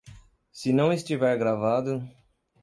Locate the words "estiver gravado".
0.91-2.01